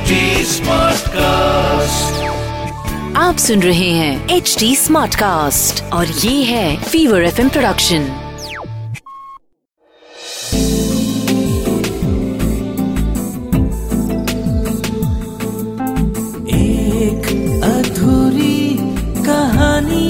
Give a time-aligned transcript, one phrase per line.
[0.00, 2.04] HD Smartcast.
[3.16, 8.02] आप सुन रहे हैं एच डी स्मार्ट कास्ट और ये है फीवर एफ़ प्रोडक्शन
[16.54, 17.28] एक
[17.64, 18.76] अधूरी
[19.26, 20.08] कहानी।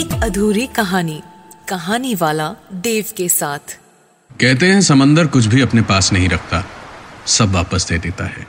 [0.00, 1.22] एक अधूरी कहानी
[1.68, 3.78] कहानी वाला देव के साथ।
[4.40, 6.64] कहते हैं समंदर कुछ भी अपने पास नहीं रखता।
[7.28, 8.46] सब वापस दे देता है।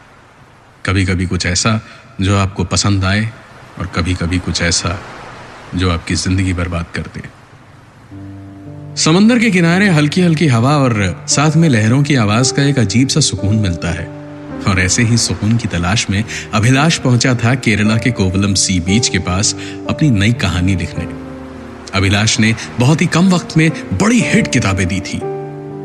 [0.85, 1.79] कभी कभी कुछ ऐसा
[2.21, 3.29] जो आपको पसंद आए
[3.79, 4.99] और कभी कभी कुछ ऐसा
[5.75, 7.21] जो आपकी ज़िंदगी बर्बाद कर दे।
[9.01, 13.07] समंदर के किनारे हल्की हल्की हवा और साथ में लहरों की आवाज़ का एक अजीब
[13.07, 14.07] सा सुकून मिलता है।
[14.67, 19.09] और ऐसे ही सुकून की तलाश में अभिलाष पहुँचा था केरला के कोवलम सी बीच
[19.09, 19.55] के पास
[19.89, 21.05] अपनी नई कहानी लिखने।
[21.93, 25.19] अभिलाष ने बहुत ही कम वक्त में बड़ी हिट किताबें दी थी।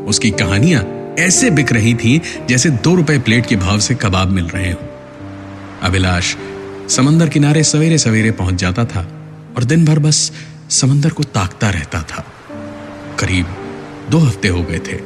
[0.05, 0.81] उसकी कहानियाँ
[1.19, 4.79] ऐसे बिक रही थी जैसे दो रुपए प्लेट के भाव से कबाब मिल रहे हो।
[5.81, 6.35] अभिलाष
[6.89, 9.01] समंदर किनारे सवेरे सवेरे पहुँच जाता था
[9.57, 10.31] और दिन भर बस
[10.69, 12.25] समंदर को ताकता रहता था।
[13.19, 13.55] करीब
[14.09, 14.99] दो हफ़्ते हो गए थे,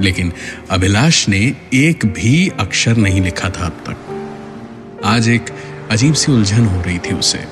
[0.00, 0.32] लेकिन
[0.70, 1.40] अभिलाष ने
[1.74, 5.50] एक भी अक्षर नहीं लिखा था अब तक। आज एक
[5.90, 7.44] अजीब सी उलझन हो रही थी उसे।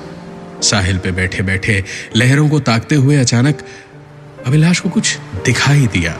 [0.63, 1.83] साहिल पे बैठे बैठे
[2.15, 3.63] लहरों को ताकते हुए अचानक
[4.47, 6.17] अभिलाष को कुछ दिखाई दिया।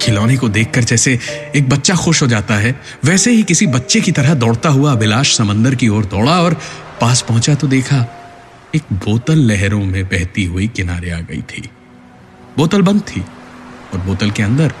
[0.00, 1.18] खिलौने को देखकर जैसे
[1.56, 5.36] एक बच्चा खुश हो जाता है, वैसे ही किसी बच्चे की तरह दौड़ता हुआ अभिलाष
[5.36, 6.54] समंदर की ओर दौड़ा और
[7.00, 8.04] पास पहुँचा तो देखा,
[8.74, 11.68] एक बोतल लहरों में बहती हुई किनारे आ गई थी।
[12.56, 14.72] बोतल बंद थी और बोतल के अंदर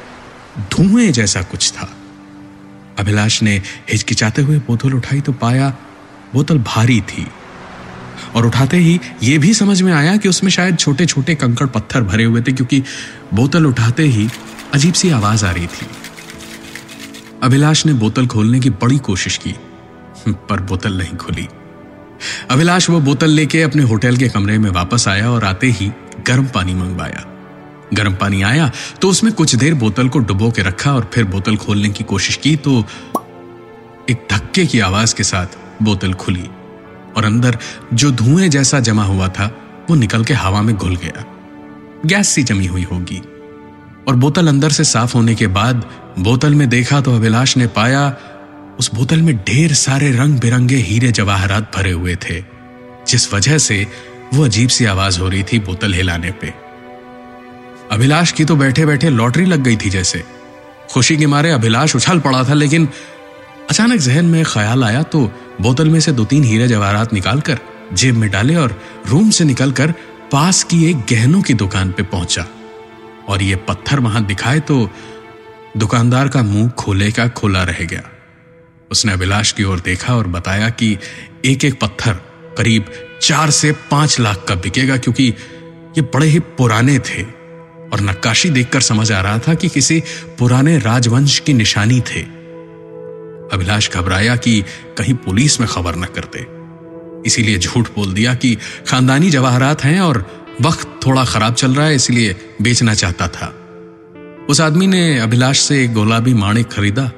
[0.72, 1.88] धुएँ जैसा कुछ था।
[2.98, 3.56] अभिलाष ने
[3.90, 5.68] हिचकिचाते हुए बोतल उठाई तो पाया
[6.34, 7.26] बोतल भारी थी
[8.36, 12.02] और उठाते ही यह भी समझ में आया कि उसमें शायद छोटे छोटे कंकड़ पत्थर
[12.02, 12.82] भरे हुए थे क्योंकि
[13.34, 14.28] बोतल उठाते ही
[14.74, 15.86] अजीब सी आवाज़ आ रही थी।
[17.42, 19.54] अभिलाष ने बोतल खोलने की बड़ी कोशिश की,
[20.28, 21.46] पर बोतल नहीं खुली।
[22.50, 25.92] अभिलाष वो बोतल लेके अपने होटल के कमरे में वापस आया और आते ही
[26.26, 27.24] गर्म पानी मंगवाया।
[27.94, 28.70] गर्म पानी आया
[29.02, 32.36] तो उसमें कुछ देर बोतल को डुबो के रखा और फिर बोतल खोलने की कोशिश
[32.36, 32.84] की तो
[34.10, 36.48] एक धक्के की आवाज़ के साथ बोतल खुली
[37.16, 37.58] और अंदर
[37.94, 39.46] जो धुएँ जैसा जमा हुआ था
[39.90, 41.24] वो निकल के हवा में घुल गया।
[42.06, 43.22] गैस सी जमी हुई होगी।
[44.08, 45.84] और बोतल अंदर से साफ़ होने के बाद
[46.18, 48.06] बोतल में देखा तो अभिलाष ने पाया,
[48.80, 52.40] उस बोतल में ढेर सारे रंग बिरंगे हीरे जवाहरात भरे हुए थे,
[53.08, 53.86] जिस वजह से
[54.34, 56.52] वो अजीब सी आवाज़ हो रही थी बोतल हिलाने पे।
[57.92, 60.24] अभिलाष की तो बैठे बैठे लॉटरी लग गई थी जैसे।
[60.92, 62.88] खुशी के मारे अभिलाष उछल पड़ा था, लेकिन
[63.70, 65.30] अचानक जहन में ख्याल आया तो
[65.60, 67.58] बोतल में से दो तीन हीरे जवाहरात निकालकर
[67.92, 69.92] जेब में डाले और रूम से निकलकर
[70.32, 72.46] पास की एक गहनों की दुकान पे पहुँचा।
[73.28, 74.90] और ये पत्थर वहाँ दिखाए तो
[75.76, 78.02] दुकानदार का मुँह खोले का खोला रह गया।
[78.90, 80.98] उसने अभिलाष की ओर देखा और बताया कि
[81.44, 82.12] एक एक पत्थर
[82.58, 82.84] करीब
[83.22, 85.34] चार से पाँच लाख का बिकेगा क्योंकि
[85.98, 87.22] ये बड़े ही पुराने थे।
[87.92, 90.02] और नक्काशी देखकर समझ आ रहा था कि किसी
[90.38, 92.22] पुराने राजवंश की निशानी थे।
[93.52, 94.64] अभिलाष घबराया कि
[94.98, 96.46] कहीं पुलिस में खबर न करते।
[97.26, 98.56] इसीलिए झूठ बोल दिया कि
[98.88, 100.18] खानदानी जवाहरात हैं और
[100.60, 103.54] वक्त थोड़ा खराब चल रहा है, इसलिए बेचना चाहता था।
[104.50, 107.10] उस आदमी ने अभिलाष से एक गुलाबी माणिक खरीदा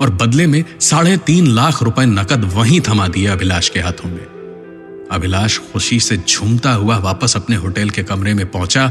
[0.00, 5.08] और बदले में साढ़े तीन लाख रुपए नकद वहीं थमा दिया अभिलाष के हाथों में।
[5.10, 8.86] अभिलाष खुशी से झूमता हुआ वापस अपने होटल के कमरे में पहुँचा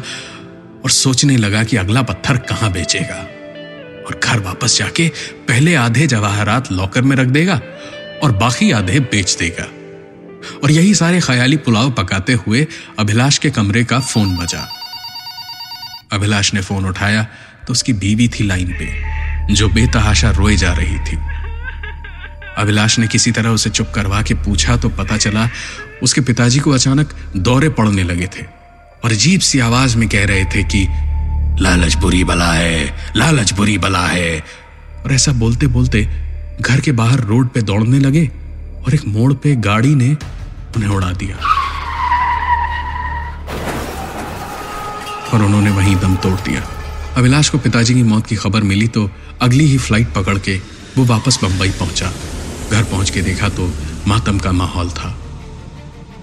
[0.83, 3.19] और सोचने लगा कि अगला पत्थर कहाँ बेचेगा
[4.07, 5.07] और घर वापस जाके
[5.47, 7.61] पहले आधे जवाहरात लॉकर में रख देगा
[8.23, 9.67] और बाकी आधे बेच देगा।
[10.63, 12.67] और यही सारे ख्याली पुलाव पकाते हुए
[12.99, 14.67] अभिलाष के कमरे का फ़ोन बजा।
[16.13, 17.23] अभिलाष ने फ़ोन उठाया
[17.67, 21.17] तो उसकी बीवी थी लाइन पे, जो बेतहाशा रोए जा रही थी।
[22.57, 25.49] अभिलाष ने किसी तरह उसे चुप करवा के पूछा तो पता चला
[26.03, 28.43] उसके पिताजी को अचानक दौरे पड़ने लगे थे
[29.03, 30.87] और अजीब सी आवाज़ में कह रहे थे कि,
[31.63, 34.43] लालच बुरी बला है, लालच बुरी बला है।
[35.05, 36.03] और ऐसा बोलते बोलते
[36.61, 38.29] घर के बाहर रोड पे दौड़ने लगे
[38.85, 40.15] और एक मोड़ पे गाड़ी ने
[40.75, 41.37] उन्हें उड़ा दिया।
[45.33, 46.61] और उन्होंने वहीं दम तोड़ दिया।
[47.17, 49.09] अभिलाष को पिताजी की मौत की खबर मिली तो
[49.41, 50.57] अगली ही फ़्लाइट पकड़ के
[50.97, 52.11] वो वापस बंबई पहुँचा।
[52.71, 53.71] घर पहुँच के देखा तो
[54.07, 55.17] मातम का माहौल था।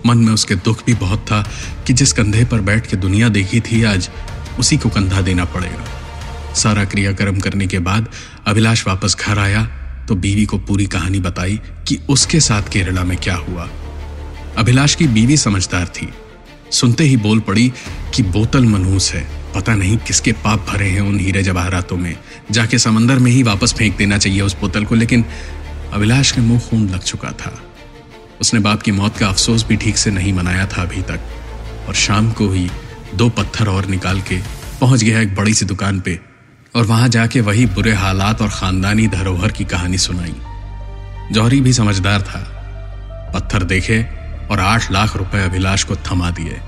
[0.07, 1.43] मन में उसके दुख भी बहुत था
[1.87, 4.11] कि जिस कंधे पर बैठ के दुनिया देखी थी, आज
[4.59, 8.09] उसी को कंधा देना पड़ेगा। सारा क्रियाक्रम करने के बाद
[8.47, 9.63] अभिलाष वापस घर आया
[10.09, 13.71] तो बीवी को पूरी कहानी बताई कि उसके साथ केरला में क्या हुआ।
[14.59, 16.09] अभिलाष की बीवी समझदार थी।
[16.71, 17.73] सुनते ही बोल पड़ी
[18.15, 22.17] कि बोतल मनहूस है। पता नहीं किसके पाप भरे हैं उन हीरे जवाहरातों में।
[22.51, 25.25] जाके समंदर में ही वापस फेंक देना चाहिए उस बोतल को, लेकिन
[25.93, 27.63] अभिलाष के मुँह खून लग चुका था।
[28.41, 31.21] उसने बाप की मौत का अफसोस भी ठीक से नहीं मनाया था अभी तक।
[31.89, 32.71] और शाम को ही
[33.15, 34.39] दो पत्थर और निकाल के
[34.81, 36.34] पहुँच गया एक बड़ी सी दुकान पे।
[36.75, 40.35] और वहाँ जाके वही बुरे हालात और खानदानी धरोहर की कहानी सुनाई।
[41.33, 42.41] जौहरी भी समझदार था।
[43.35, 44.03] पत्थर देखे
[44.51, 46.61] और आठ लाख रुपए अभिलाष को थमा दिए।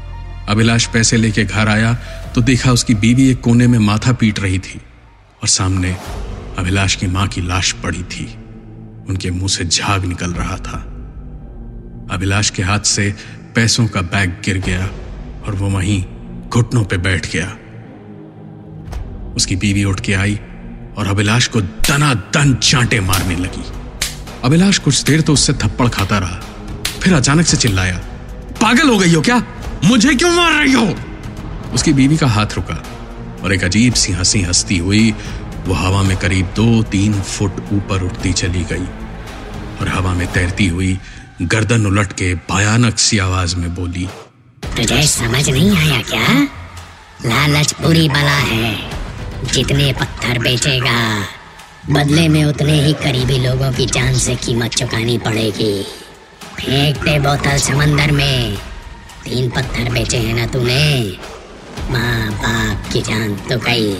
[0.48, 1.92] अभिलाष पैसे लेके घर आया
[2.34, 4.80] तो देखा उसकी बीवी एक कोने में माथा पीट रही थी
[5.42, 5.96] और सामने
[6.58, 8.26] अभिलाष की माँ की लाश पड़ी थी।
[9.08, 10.78] उनके मुँह से झाग निकल रहा था।
[12.10, 13.14] अभिलाष के हाथ से
[13.54, 14.86] पैसों का बैग गिर गया
[15.46, 16.04] और वो वहीं
[16.48, 17.56] घुटनों पे बैठ गया।
[19.36, 20.38] उसकी बीवी उठ के आई
[20.98, 23.64] और अभिलाष को दना दन चांटे मारने लगी।
[24.44, 26.40] अभिलाष कुछ देर तो उससे थप्पड़ खाता रहा,
[27.02, 27.96] फिर अचानक से चिल्लाया,
[28.60, 29.42] पागल हो गई हो क्या?
[29.84, 30.94] मुझे क्यों मार रही हो?
[31.74, 32.82] उसकी बीवी का हाथ रुका
[33.44, 35.10] और एक अजीब सी हँसी हंसती हुई
[35.66, 38.86] वो हवा में करीब दो तीन फुट ऊपर उठती चली गई
[39.80, 40.98] और हवा में तैरती हुई
[41.42, 44.08] गर्दन उलट के भयानक सी आवाज़ में बोली,
[44.76, 46.42] तुझे समझ नहीं आया क्या?
[47.26, 48.95] लालच बुरी बला है।
[49.52, 50.98] जितने पत्थर बेचेगा,
[51.90, 55.82] बदले में उतने ही करीबी लोगों की जान से कीमत चुकानी पड़ेगी।
[56.56, 58.56] फेंक दे बोतल समंदर में,
[59.24, 61.18] तीन पत्थर बेचे हैं ना तूने?
[61.90, 63.92] माँ बाप की जान तो गई।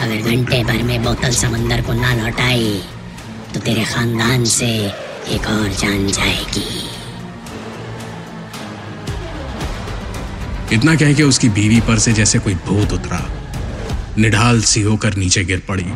[0.00, 2.82] अगर घंटे भर में बोतल समंदर को ना लौटाई
[3.54, 4.66] तो तेरे खानदान से
[5.28, 6.66] एक और जान जाएगी।
[10.72, 13.18] इतना कह के उसकी बीवी पर से जैसे कोई भूत उतरा।
[14.18, 15.86] निढाल सी होकर नीचे गिर पड़ी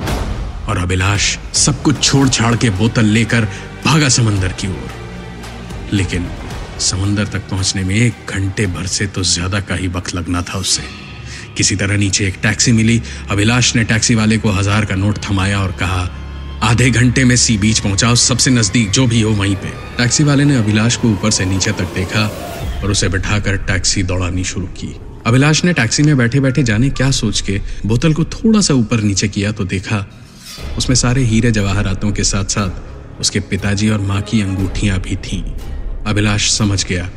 [0.68, 3.44] और अभिलाष सब कुछ छोड़ छाड़ के बोतल लेकर
[3.84, 6.26] भागा समंदर की ओर। लेकिन
[6.80, 10.58] समंदर तक पहुँचने में एक घंटे भर से तो ज़्यादा का ही वक्त लगना था
[10.58, 10.82] उससे
[11.56, 13.00] किसी तरह नीचे एक टैक्सी मिली।
[13.30, 16.08] अभिलाष ने टैक्सी वाले को हज़ार का नोट थमाया और कहा,
[16.62, 20.44] आधे घंटे में सी बीच पहुंचाओ, सबसे नज़दीक जो भी हो वहीं पे। टैक्सी वाले
[20.44, 22.26] ने अभिलाष को ऊपर से नीचे तक देखा
[22.82, 24.94] और उसे बिठाकर टैक्सी दौड़ानी शुरू की।
[25.28, 29.00] अभिलाष ने टैक्सी में बैठे बैठे जाने क्या सोच के बोतल को थोड़ा सा ऊपर
[29.00, 29.98] नीचे किया तो देखा,
[30.78, 35.42] उसमें सारे हीरे जवाहरातों के साथ साथ उसके पिताजी और माँ की अंगूठियाँ भी थीं।
[36.06, 37.08] अभिलाष समझ गया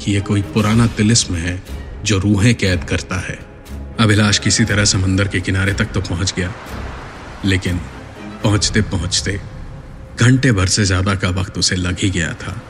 [0.00, 1.62] कि यह कोई पुराना तिलिस्म है
[2.04, 3.38] जो रूहें कैद करता है।
[4.00, 6.52] अभिलाष किसी तरह समंदर के किनारे तक तो पहुँच गया,
[7.44, 7.80] लेकिन
[8.44, 9.38] पहुँचते पहुँचते
[10.20, 12.60] घंटे भर से ज़्यादा का वक्त उसे लग ही गया था।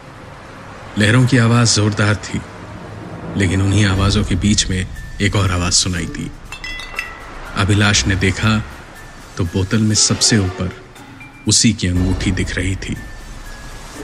[0.99, 2.41] लहरों की आवाज़ जोरदार थी।
[3.37, 4.87] लेकिन उन्हीं आवाजों के बीच में
[5.21, 6.31] एक और आवाज़ सुनाई दी।
[7.57, 8.59] अभिलाष ने देखा
[9.37, 10.71] तो बोतल में सबसे ऊपर
[11.49, 12.97] उसी की अंगूठी दिख रही थी।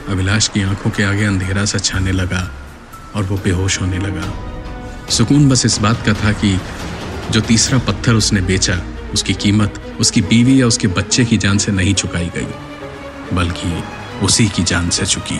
[0.09, 2.49] अभिलाष की आँखों के आगे अंधेरा सा छाने लगा
[3.15, 6.59] और वो बेहोश होने लगा। सुकून बस इस बात का था कि
[7.31, 8.81] जो तीसरा पत्थर उसने बेचा,
[9.13, 13.83] उसकी कीमत, उसकी बीवी या उसके बच्चे की जान से नहीं चुकाई गई, बल्कि
[14.25, 15.39] उसी की जान से चुकी।